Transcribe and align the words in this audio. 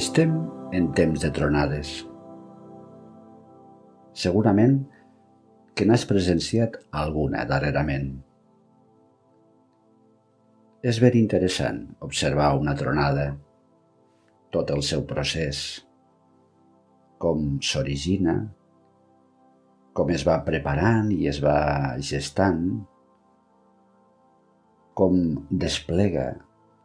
Estem 0.00 0.30
en 0.72 0.84
temps 0.96 1.20
de 1.20 1.28
tronades. 1.36 1.88
Segurament 4.16 4.78
que 5.76 5.84
n'has 5.84 6.06
presenciat 6.08 6.78
alguna 7.00 7.42
darrerament. 7.50 8.06
És 10.92 11.00
ben 11.04 11.18
interessant 11.20 11.82
observar 12.06 12.46
una 12.62 12.72
tronada, 12.78 13.26
tot 14.56 14.72
el 14.72 14.80
seu 14.92 15.04
procés, 15.10 15.60
com 17.20 17.58
s'origina, 17.72 18.38
com 19.92 20.14
es 20.16 20.24
va 20.30 20.38
preparant 20.48 21.12
i 21.18 21.28
es 21.34 21.42
va 21.44 21.58
gestant, 22.14 22.64
com 24.96 25.20
desplega 25.68 26.30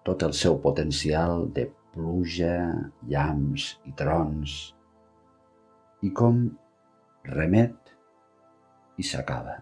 tot 0.03 0.27
el 0.27 0.35
seu 0.43 0.59
potencial 0.67 1.47
de 1.55 1.69
pluja, 1.95 2.55
llamps 3.09 3.71
i 3.87 3.93
trons, 3.97 4.55
i 6.03 6.11
com 6.13 6.43
remet 7.31 7.95
i 8.99 9.05
s'acaba. 9.07 9.61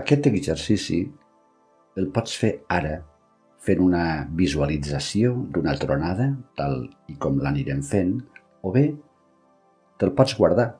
Aquest 0.00 0.26
exercici 0.30 1.00
el 2.00 2.06
pots 2.14 2.36
fer 2.40 2.52
ara 2.72 3.00
fent 3.60 3.80
una 3.84 4.04
visualització 4.36 5.34
d'una 5.52 5.74
tronada, 5.80 6.30
tal 6.56 6.86
i 7.12 7.16
com 7.20 7.40
l'anirem 7.42 7.82
fent, 7.84 8.14
o 8.64 8.72
bé 8.72 8.86
te'l 10.00 10.14
pots 10.16 10.36
guardar 10.38 10.70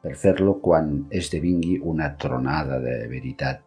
per 0.00 0.14
fer-lo 0.16 0.56
quan 0.64 0.92
esdevingui 1.12 1.80
una 1.92 2.12
tronada 2.16 2.78
de 2.80 2.94
veritat. 3.10 3.64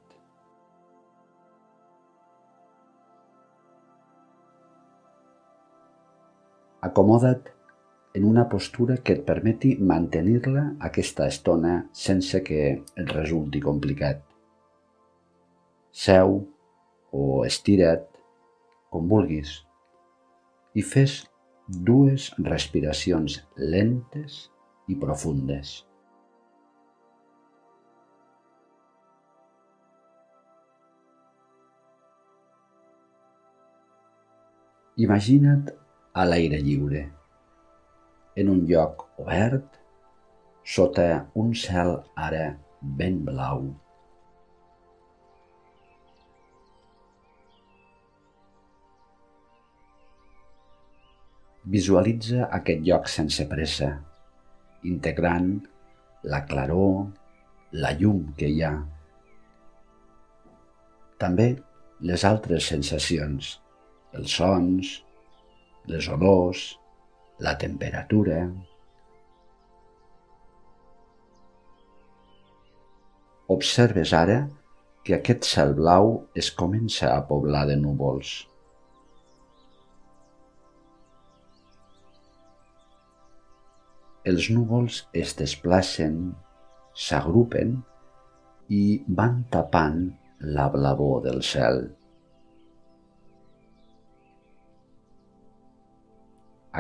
Acomoda't 6.84 7.54
en 8.14 8.26
una 8.30 8.48
postura 8.50 8.98
que 9.02 9.16
et 9.18 9.22
permeti 9.26 9.76
mantenir-la 9.92 10.64
aquesta 10.90 11.30
estona 11.32 11.78
sense 11.98 12.42
que 12.46 12.60
et 12.74 13.14
resulti 13.16 13.62
complicat. 13.64 14.20
Seu 15.94 16.36
o 17.14 17.24
estira't, 17.46 18.10
com 18.90 19.08
vulguis, 19.10 19.56
i 20.74 20.82
fes 20.82 21.22
dues 21.90 22.32
respiracions 22.52 23.40
lentes 23.58 24.44
i 24.90 24.98
profundes. 25.00 25.93
Imagina't 34.96 35.72
a 36.14 36.24
l'aire 36.24 36.60
lliure, 36.62 37.00
en 38.38 38.50
un 38.52 38.60
lloc 38.70 39.08
obert, 39.18 39.80
sota 40.64 41.06
un 41.34 41.56
cel 41.58 41.96
ara 42.14 42.44
ben 43.00 43.18
blau. 43.26 43.64
Visualitza 51.66 52.46
aquest 52.60 52.86
lloc 52.86 53.10
sense 53.10 53.48
pressa, 53.50 53.90
integrant 54.94 55.50
la 56.22 56.44
claror, 56.46 57.10
la 57.74 57.96
llum 57.98 58.22
que 58.38 58.54
hi 58.54 58.62
ha. 58.62 58.76
També 61.18 61.50
les 62.06 62.30
altres 62.30 62.70
sensacions 62.76 63.56
els 64.18 64.38
sons, 64.40 64.94
les 65.90 66.08
olors, 66.16 66.64
la 67.44 67.56
temperatura. 67.60 68.40
Observes 73.54 74.14
ara 74.16 74.40
que 75.04 75.18
aquest 75.18 75.46
cel 75.50 75.74
blau 75.78 76.14
es 76.40 76.50
comença 76.64 77.10
a 77.12 77.24
poblar 77.28 77.66
de 77.70 77.76
núvols. 77.80 78.36
Els 84.32 84.48
núvols 84.56 85.02
es 85.20 85.34
desplacen, 85.36 86.22
s'agrupen 86.96 87.76
i 88.72 88.86
van 89.20 89.42
tapant 89.52 90.06
la 90.56 90.70
blavor 90.72 91.20
del 91.26 91.44
cel. 91.44 91.84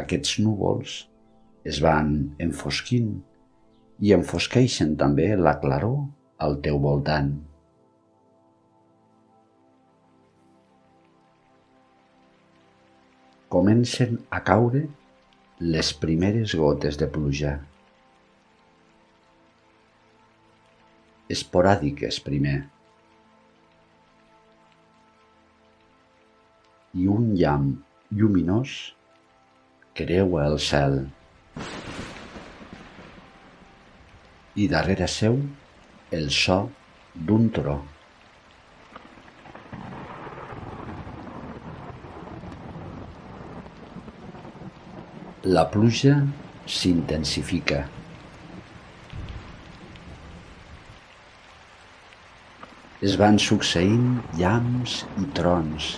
Aquests 0.01 0.39
núvols 0.41 0.93
es 1.69 1.79
van 1.83 2.13
enfosquint 2.45 3.11
i 4.03 4.13
enfosqueixen 4.15 4.95
també 5.01 5.27
la 5.37 5.53
claror 5.61 5.99
al 6.45 6.57
teu 6.65 6.79
voltant. 6.85 7.33
Comencen 13.53 14.17
a 14.33 14.39
caure 14.41 14.81
les 15.61 15.93
primeres 16.05 16.55
gotes 16.57 16.97
de 16.97 17.07
pluja. 17.17 17.53
Esporàdiques 21.35 22.17
primer. 22.25 22.57
I 26.97 27.07
un 27.13 27.29
llamp 27.37 27.69
lluminós 28.09 28.73
creua 29.93 30.47
el 30.49 30.55
cel. 30.57 30.95
I 34.57 34.65
darrere 34.71 35.05
seu 35.05 35.35
el 36.17 36.31
so 36.33 36.57
d'un 37.13 37.45
tro. 37.53 37.75
La 45.45 45.67
pluja 45.69 46.17
s'intensifica. 46.65 47.83
Es 53.03 53.19
van 53.21 53.37
succeint 53.45 54.13
llamps 54.41 55.01
i 55.21 55.31
trons 55.37 55.95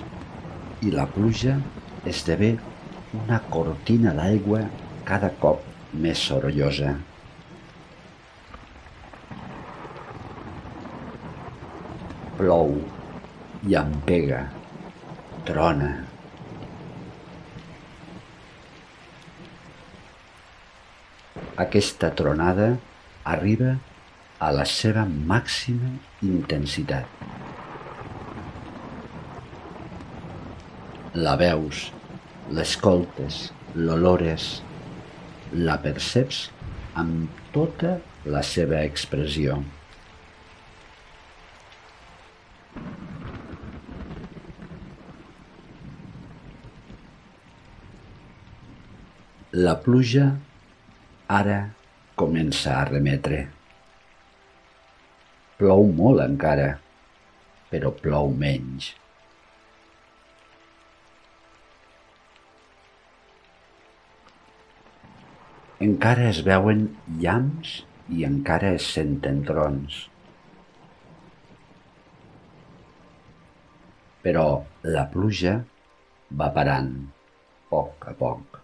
i 0.83 0.91
la 0.91 1.05
pluja 1.15 1.59
esdevé 2.09 2.55
una 3.15 3.39
cortina 3.51 4.11
d'aigua 4.17 4.61
cada 5.07 5.29
cop 5.41 5.63
més 6.05 6.21
sorollosa. 6.29 6.91
Plou, 12.35 12.75
llampega, 13.71 14.41
trona. 15.47 15.91
Aquesta 21.65 22.11
tronada 22.19 22.73
arriba 23.35 23.77
a 24.43 24.51
la 24.51 24.65
seva 24.67 25.05
màxima 25.07 25.93
intensitat. 26.27 27.07
La 31.15 31.37
veus 31.39 31.85
l'escoltes, 32.53 33.47
l'olores, 33.73 34.49
la 35.53 35.77
perceps 35.81 36.45
amb 37.01 37.31
tota 37.55 37.95
la 38.29 38.41
seva 38.45 38.83
expressió. 38.85 39.57
La 49.55 49.77
pluja 49.79 50.25
ara 51.31 51.59
comença 52.19 52.75
a 52.75 52.83
remetre. 52.89 53.45
Plou 55.55 55.87
molt 55.95 56.21
encara, 56.25 56.73
però 57.71 57.93
plou 58.03 58.33
menys. 58.35 58.91
Encara 65.83 66.29
es 66.31 66.37
veuen 66.47 66.85
llamps 67.19 67.81
i 68.07 68.21
encara 68.23 68.69
es 68.77 68.85
senten 68.95 69.41
trons. 69.43 70.05
Però 74.23 74.45
la 74.87 75.03
pluja 75.11 75.57
va 76.41 76.47
parant, 76.55 76.93
poc 77.67 78.07
a 78.07 78.13
poc. 78.21 78.61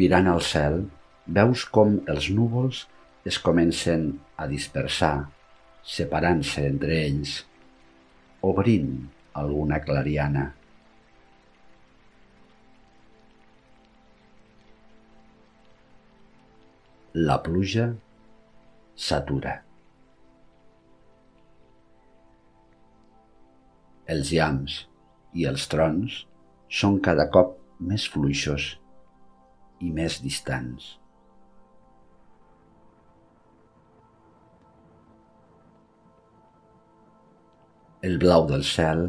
Mirant 0.00 0.30
al 0.30 0.40
cel, 0.40 0.80
veus 1.26 1.66
com 1.76 1.98
els 2.08 2.30
núvols 2.32 2.86
es 3.28 3.36
comencen 3.44 4.06
a 4.40 4.46
dispersar, 4.48 5.26
separant-se 5.84 6.64
entre 6.70 6.96
ells, 7.02 7.36
obrint 8.40 8.94
alguna 9.36 9.82
clariana. 9.84 10.46
La 17.12 17.40
pluja 17.42 17.88
s'atura. 18.94 19.56
Els 24.06 24.28
llams 24.30 24.76
i 25.34 25.46
els 25.50 25.64
trons 25.72 26.20
són 26.80 27.00
cada 27.02 27.24
cop 27.34 27.56
més 27.80 28.04
fluixos 28.12 28.66
i 29.82 29.90
més 29.96 30.20
distants. 30.22 30.84
El 38.06 38.20
blau 38.22 38.46
del 38.52 38.62
cel 38.62 39.02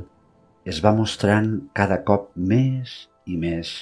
es 0.66 0.82
va 0.82 0.96
mostrant 0.98 1.54
cada 1.78 2.00
cop 2.10 2.34
més 2.34 2.96
i 3.30 3.38
més 3.38 3.76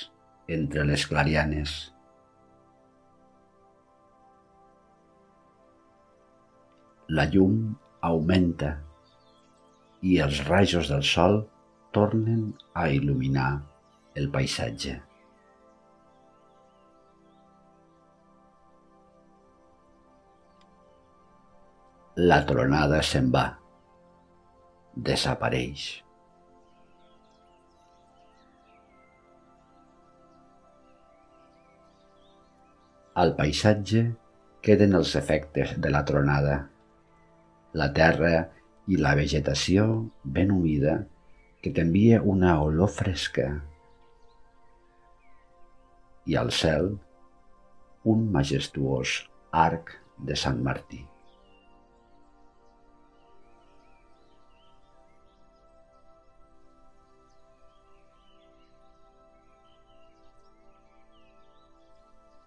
entre 0.57 0.83
les 0.92 1.07
clarianes. 1.07 1.77
La 7.17 7.23
llum 7.25 7.53
augmenta 8.06 8.67
i 10.06 10.19
els 10.25 10.44
rajos 10.45 10.91
del 10.91 11.01
sol 11.11 11.39
tornen 11.97 12.44
a 12.77 12.83
il·luminar 12.94 13.50
el 14.21 14.29
paisatge. 14.35 14.94
La 22.29 22.39
tronada 22.45 23.01
se'n 23.09 23.33
va 23.33 23.47
desapareix. 25.09 25.89
Al 33.19 33.33
paisatge 33.39 34.09
queden 34.61 35.00
els 35.00 35.15
efectes 35.17 35.79
de 35.81 35.89
la 35.89 36.06
tronada. 36.06 36.67
La 37.77 37.86
terra 37.94 38.50
i 38.89 38.98
la 38.98 39.12
vegetació 39.13 39.83
ben 40.24 40.50
humida 40.50 40.95
que 41.62 41.69
t'envia 41.75 42.21
una 42.25 42.56
olor 42.66 42.89
fresca. 42.89 43.45
I 46.25 46.38
al 46.42 46.50
cel 46.50 46.89
un 48.10 48.24
majestuós 48.33 49.13
arc 49.51 49.94
de 50.25 50.38
Sant 50.44 50.63
Martí. 50.66 51.04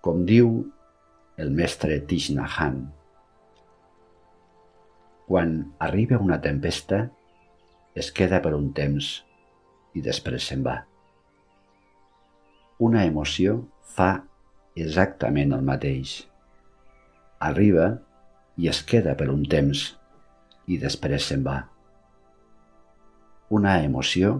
Com 0.02 0.24
diu 0.26 0.50
el 1.38 1.54
mestre 1.54 2.00
Hanh, 2.10 2.82
quan 5.26 5.74
arriba 5.78 6.18
una 6.20 6.40
tempesta, 6.44 7.06
es 7.94 8.10
queda 8.12 8.40
per 8.44 8.54
un 8.56 8.70
temps 8.76 9.12
i 9.94 10.02
després 10.04 10.48
se'n 10.48 10.62
va. 10.64 10.78
Una 12.82 13.04
emoció 13.06 13.58
fa 13.94 14.12
exactament 14.74 15.52
el 15.54 15.64
mateix. 15.66 16.22
Arriba 17.42 17.90
i 18.56 18.68
es 18.72 18.80
queda 18.88 19.14
per 19.18 19.28
un 19.32 19.44
temps 19.48 19.84
i 20.66 20.78
després 20.80 21.28
se'n 21.30 21.44
va. 21.46 21.58
Una 23.52 23.76
emoció 23.84 24.38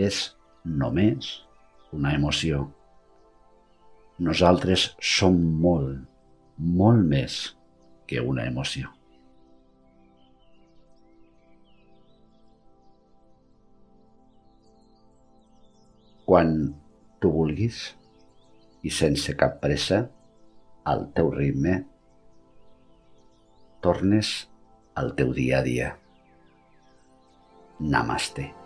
és 0.00 0.24
només 0.64 1.30
una 1.92 2.14
emoció. 2.16 2.66
Nosaltres 4.18 4.90
som 5.00 5.36
molt, 5.62 6.00
molt 6.58 7.04
més 7.06 7.40
que 8.08 8.24
una 8.24 8.48
emoció. 8.48 8.97
Quan 16.28 16.50
tu 17.22 17.30
vulguis 17.32 17.78
i 18.84 18.92
sense 18.92 19.32
cap 19.40 19.56
pressa, 19.62 20.02
al 20.84 21.06
teu 21.16 21.32
ritme, 21.32 21.78
tornes 23.80 24.34
al 25.00 25.14
teu 25.16 25.32
dia 25.40 25.62
a 25.62 25.64
dia. 25.64 25.90
Namaste. 27.80 28.57